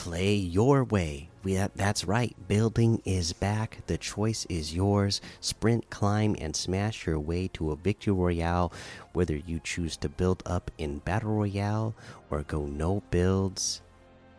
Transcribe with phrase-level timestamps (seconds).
[0.00, 1.28] play your way.
[1.42, 2.34] We that's right.
[2.48, 3.82] Building is back.
[3.86, 5.20] The choice is yours.
[5.40, 8.72] Sprint, climb, and smash your way to a victory royale.
[9.12, 11.94] Whether you choose to build up in battle royale
[12.30, 13.82] or go no builds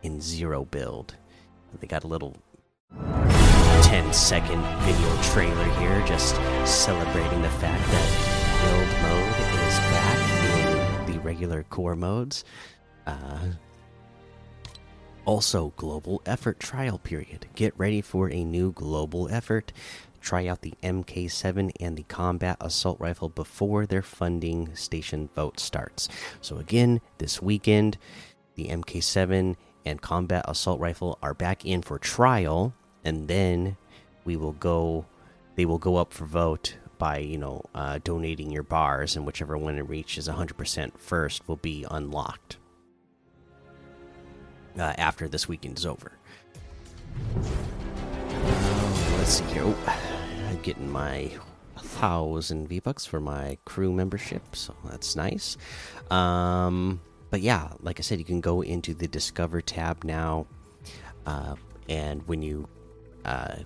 [0.02, 1.14] in zero build.
[1.78, 2.34] They got a little
[3.84, 6.34] 10 second video trailer here, just
[6.66, 8.08] celebrating the fact that
[8.64, 9.28] build mode
[9.62, 12.44] is back in the regular core modes.
[13.06, 13.46] Uh,
[15.24, 17.46] also, global effort trial period.
[17.54, 19.72] Get ready for a new global effort.
[20.20, 26.08] Try out the MK7 and the combat assault rifle before their funding station vote starts.
[26.40, 27.98] So, again, this weekend,
[28.56, 33.76] the MK7 and combat assault rifle are back in for trial, and then
[34.24, 35.06] we will go,
[35.56, 39.56] they will go up for vote by you know uh, donating your bars, and whichever
[39.56, 42.58] one it reaches 100% first will be unlocked
[44.78, 46.12] uh, after this weekend is over.
[49.18, 49.62] Let's see here.
[49.64, 49.98] Oh,
[50.48, 51.30] I'm getting my
[51.78, 55.56] thousand V bucks for my crew membership, so that's nice.
[56.10, 57.00] Um,
[57.30, 60.46] but yeah, like I said, you can go into the Discover tab now,
[61.26, 61.54] uh,
[61.88, 62.68] and when you
[63.24, 63.56] uh,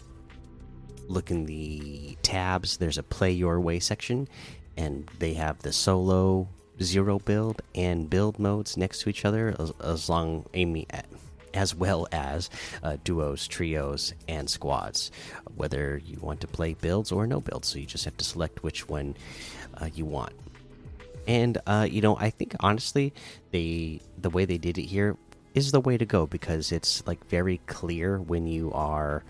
[1.09, 4.29] look in the tabs, there's a Play Your Way section,
[4.77, 6.49] and they have the solo
[6.83, 10.87] zero build and build modes next to each other as, as long aiming
[11.55, 12.51] as well as
[12.83, 15.11] uh, duos, trios, and squads.
[15.57, 18.63] Whether you want to play builds or no builds, so you just have to select
[18.63, 19.17] which one
[19.75, 20.35] uh, you want.
[21.27, 23.13] And uh, you know, I think honestly,
[23.51, 25.17] they the way they did it here
[25.55, 29.25] is the way to go because it's like very clear when you are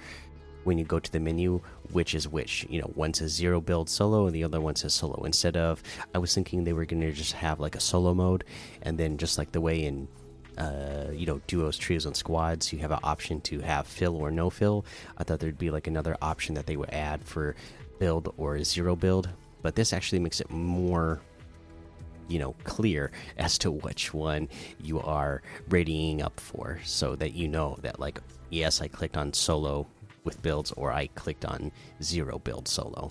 [0.67, 1.61] when you go to the menu
[1.93, 2.67] which is which.
[2.69, 5.25] You know one says zero build solo and the other one says solo.
[5.25, 5.83] Instead of
[6.15, 8.45] i was thinking they were going to just have like a solo mode
[8.83, 10.09] and then just like the way in
[10.59, 14.31] uh, you know duos trios and squads you have an option to have fill or
[14.31, 14.85] no fill.
[15.19, 17.55] I thought there'd be like another option that they would add for
[17.99, 19.29] build or zero build
[19.63, 21.21] but this actually makes it more
[22.29, 24.49] you know clear as to which one
[24.83, 29.33] you are readying up for so that you know that like yes i clicked on
[29.33, 29.87] solo
[30.27, 31.73] with builds or I clicked on
[32.03, 33.11] zero build solo.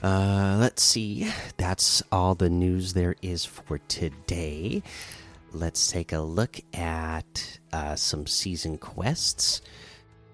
[0.00, 1.28] Uh, let's see.
[1.56, 4.82] That's all the news there is for today.
[5.52, 9.62] Let's take a look at uh, some season quests.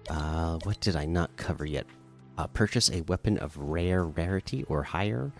[0.07, 1.87] Uh, what did I not cover yet?
[2.37, 5.31] Uh, purchase a weapon of rare rarity or higher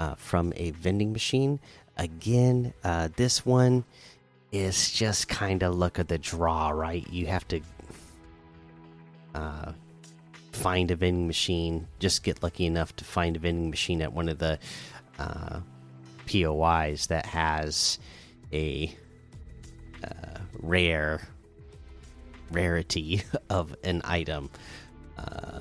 [0.00, 1.60] uh, from a vending machine.
[1.96, 3.84] Again, uh, this one
[4.50, 7.06] is just kind of look at the draw, right?
[7.12, 7.60] You have to
[9.34, 9.72] uh,
[10.52, 11.86] find a vending machine.
[11.98, 14.58] Just get lucky enough to find a vending machine at one of the
[15.18, 15.60] uh,
[16.26, 17.98] POIs that has
[18.52, 18.94] a
[20.04, 21.20] uh, rare
[22.50, 24.50] rarity of an item,
[25.18, 25.60] uh,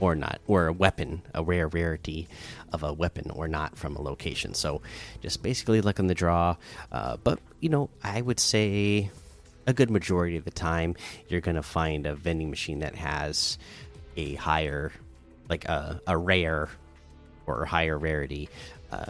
[0.00, 2.28] or not, or a weapon, a rare rarity
[2.72, 4.54] of a weapon, or not from a location.
[4.54, 4.82] So,
[5.20, 6.56] just basically look on the draw.
[6.90, 9.10] Uh, but you know, I would say
[9.66, 10.94] a good majority of the time
[11.28, 13.58] you're going to find a vending machine that has
[14.16, 14.92] a higher
[15.48, 16.68] like a, a rare
[17.46, 18.48] or higher rarity
[18.90, 19.06] uh,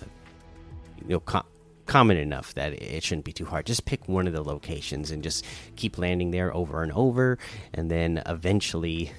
[1.00, 1.44] you know com
[1.86, 3.66] common enough that it shouldn't be too hard.
[3.66, 5.44] Just pick one of the locations and just
[5.76, 7.38] keep landing there over and over
[7.74, 9.12] and then eventually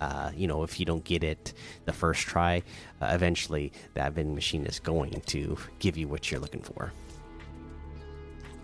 [0.00, 1.54] uh, you know if you don't get it
[1.84, 2.62] the first try
[3.00, 6.92] uh, eventually that vending machine is going to give you what you're looking for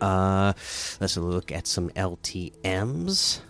[0.02, 0.52] uh,
[1.00, 3.40] let's look at some LTMs.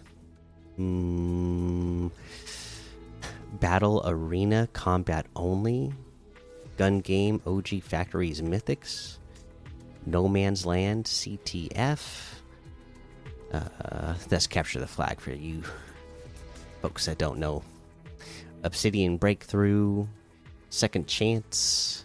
[0.79, 2.11] Mm,
[3.55, 5.93] Battle Arena Combat Only.
[6.79, 9.19] Gun Game OG Factories Mythics.
[10.07, 12.35] No Man's Land CTF.
[13.53, 15.63] Uh, that's Capture the Flag for you
[16.83, 17.63] folks that don't know.
[18.65, 20.07] Obsidian Breakthrough.
[20.69, 22.05] Second Chance.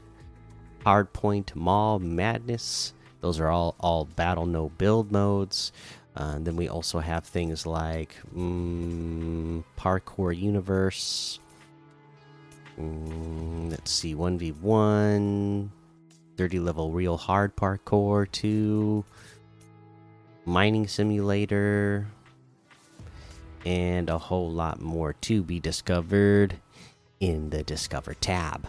[0.85, 2.93] Hardpoint Mall Madness.
[3.21, 5.71] Those are all all battle no build modes.
[6.15, 11.39] Uh, then we also have things like mm, parkour universe.
[12.79, 15.71] Mm, let's see, one v one,
[16.37, 19.03] 30 level real hard parkour two,
[20.45, 22.07] mining simulator,
[23.65, 26.55] and a whole lot more to be discovered
[27.19, 28.67] in the Discover tab.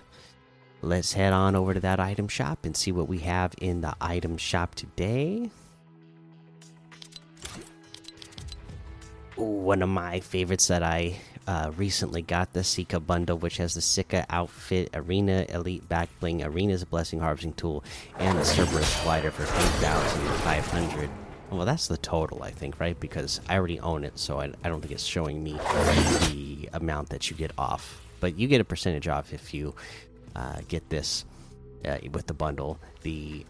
[0.82, 3.94] Let's head on over to that item shop and see what we have in the
[4.00, 5.50] item shop today.
[9.36, 11.16] One of my favorites that I
[11.46, 16.42] uh, recently got the Sika bundle, which has the Sika outfit, Arena Elite Back Bling,
[16.42, 17.84] Arena's Blessing Harvesting Tool,
[18.18, 21.08] and the Cerberus Glider for 3,500.
[21.50, 22.98] Well, that's the total, I think, right?
[22.98, 27.08] Because I already own it, so I, I don't think it's showing me the amount
[27.10, 28.02] that you get off.
[28.20, 29.74] But you get a percentage off if you
[30.36, 31.24] uh, get this
[31.84, 32.78] uh, with the bundle.
[33.02, 33.44] The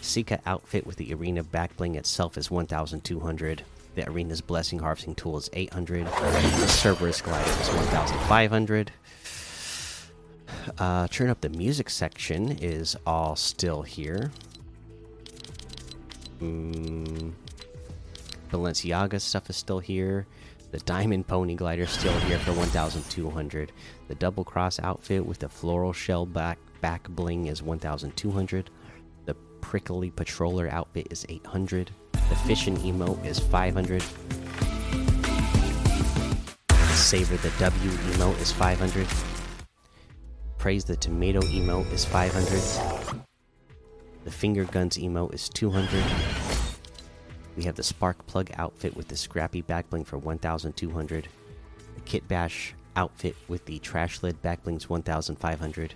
[0.00, 3.62] Sika outfit with the Arena Back Bling itself is 1,200.
[3.94, 6.06] The Arena's Blessing Harvesting Tool is 800.
[6.06, 8.92] The Cerberus Glider is 1,500.
[10.78, 14.30] Uh, turn up the music section is all still here.
[16.40, 17.32] Mm,
[18.50, 20.26] Balenciaga stuff is still here.
[20.76, 23.72] The Diamond Pony Glider still here for 1,200.
[24.08, 28.68] The Double Cross outfit with the floral shell back back bling is 1,200.
[29.24, 31.92] The Prickly Patroller outfit is 800.
[32.12, 34.02] The Fishing emote is 500.
[36.92, 39.06] Savor the W emote is 500.
[40.58, 43.24] Praise the Tomato emote is 500.
[44.24, 46.45] The Finger Guns emote is 200.
[47.56, 51.28] We have the Spark Plug outfit with the Scrappy Backbling for 1,200.
[51.94, 55.94] The Kit Bash outfit with the Trash Lid Backblings 1,500.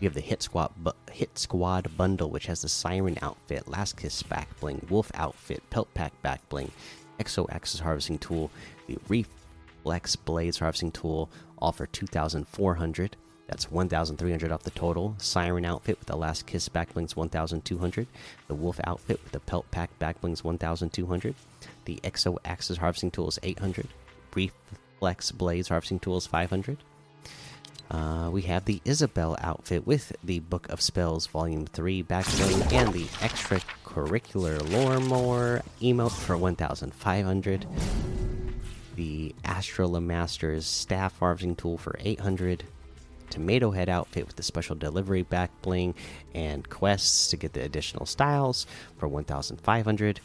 [0.00, 0.72] We have the Hit Squad
[1.12, 5.94] Hit Squad bundle, which has the Siren outfit, Last Kiss back bling, Wolf outfit, Pelt
[5.94, 6.72] Pack back bling,
[7.20, 8.50] Exo Axis harvesting tool,
[8.88, 13.16] the Reflex Blades harvesting tool, all for 2,400.
[13.46, 15.14] That's 1,300 off the total.
[15.18, 18.06] Siren outfit with the Last Kiss backblings 1,200.
[18.48, 21.34] The Wolf outfit with the Pelt Pack backblings 1,200.
[21.84, 23.88] The Exo Axis harvesting tool is 800.
[24.34, 26.78] Reflex Blades harvesting tool is 500.
[27.90, 32.92] Uh, we have the Isabel outfit with the Book of Spells Volume 3 backbling and
[32.94, 37.66] the extracurricular Loremore emote for 1,500.
[38.96, 42.64] The Astral Master's Staff Harvesting Tool for 800.
[43.34, 45.96] Tomato Head outfit with the special delivery back bling
[46.36, 48.64] and quests to get the additional styles
[48.96, 50.20] for 1,500.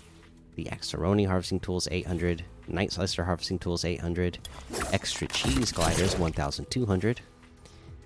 [0.55, 2.43] The Axeroni harvesting tools 800.
[2.67, 4.37] Night Slicer harvesting tools 800.
[4.93, 7.21] Extra cheese gliders 1,200.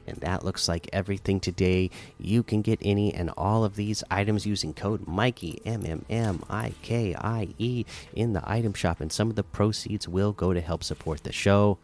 [0.07, 1.89] And that looks like everything today.
[2.17, 6.43] You can get any and all of these items using code Mikey M M M
[6.49, 7.83] I K I E
[8.13, 11.33] in the item shop, and some of the proceeds will go to help support the
[11.33, 11.77] show.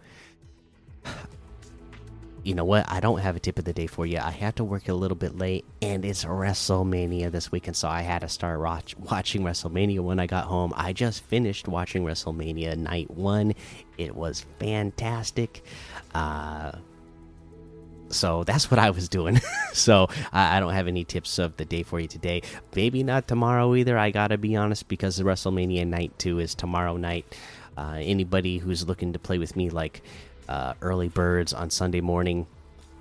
[2.43, 2.89] You know what?
[2.89, 4.17] I don't have a tip of the day for you.
[4.17, 8.01] I had to work a little bit late, and it's WrestleMania this weekend, so I
[8.01, 10.73] had to start watch watching WrestleMania when I got home.
[10.75, 13.53] I just finished watching WrestleMania Night One.
[13.97, 15.63] It was fantastic.
[16.15, 16.71] Uh,
[18.09, 19.39] so that's what I was doing.
[19.73, 22.41] so I, I, don't have any tips of the day for you today.
[22.75, 23.97] Maybe not tomorrow either.
[23.97, 27.35] I gotta be honest because WrestleMania night two is tomorrow night.
[27.77, 30.01] Uh, anybody who's looking to play with me like
[30.49, 32.47] uh, early birds on Sunday morning,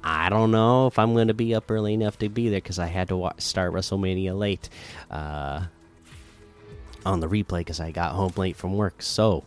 [0.04, 2.78] I don't know if I'm going to be up early enough to be there because
[2.78, 4.68] I had to watch, start WrestleMania late
[5.10, 5.62] uh,
[7.04, 9.02] on the replay because I got home late from work.
[9.02, 9.44] So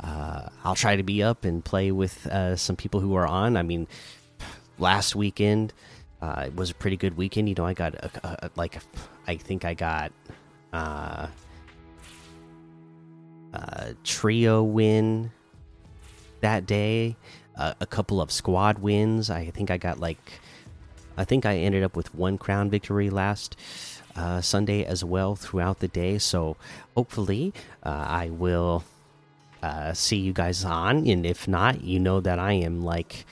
[0.00, 3.56] uh, I'll try to be up and play with uh, some people who are on.
[3.56, 3.86] I mean
[4.78, 5.72] last weekend
[6.24, 7.50] uh, it was a pretty good weekend.
[7.50, 8.10] You know, I got a,
[8.46, 8.78] a, like
[9.26, 10.10] I think I got
[10.72, 11.26] uh,
[13.52, 15.30] a trio win
[16.44, 17.16] that day,
[17.56, 19.30] uh, a couple of squad wins.
[19.30, 20.40] I think I got like
[21.16, 23.56] I think I ended up with one crown victory last
[24.14, 26.18] uh, Sunday as well throughout the day.
[26.18, 26.56] So
[26.94, 28.84] hopefully uh, I will
[29.62, 33.24] uh, see you guys on, and if not, you know that I am like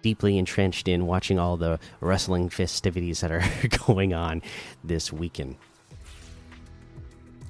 [0.00, 3.44] deeply entrenched in watching all the wrestling festivities that are
[3.86, 4.40] going on
[4.82, 5.56] this weekend.